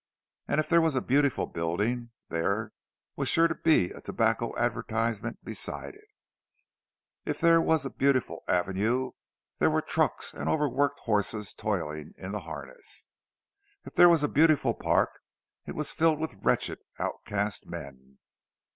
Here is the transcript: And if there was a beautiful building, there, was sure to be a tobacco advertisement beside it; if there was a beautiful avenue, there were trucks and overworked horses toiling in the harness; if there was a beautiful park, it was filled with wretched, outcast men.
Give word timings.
And 0.47 0.59
if 0.59 0.67
there 0.67 0.81
was 0.81 0.95
a 0.95 0.99
beautiful 0.99 1.45
building, 1.45 2.09
there, 2.29 2.71
was 3.15 3.29
sure 3.29 3.47
to 3.47 3.53
be 3.53 3.91
a 3.91 4.01
tobacco 4.01 4.51
advertisement 4.57 5.45
beside 5.45 5.93
it; 5.93 6.07
if 7.23 7.39
there 7.39 7.61
was 7.61 7.85
a 7.85 7.91
beautiful 7.91 8.43
avenue, 8.47 9.11
there 9.59 9.69
were 9.69 9.83
trucks 9.83 10.33
and 10.33 10.49
overworked 10.49 11.01
horses 11.01 11.53
toiling 11.53 12.15
in 12.17 12.31
the 12.31 12.39
harness; 12.39 13.05
if 13.85 13.93
there 13.93 14.09
was 14.09 14.23
a 14.23 14.27
beautiful 14.27 14.73
park, 14.73 15.19
it 15.67 15.75
was 15.75 15.91
filled 15.93 16.17
with 16.19 16.33
wretched, 16.41 16.79
outcast 16.97 17.67
men. 17.67 18.17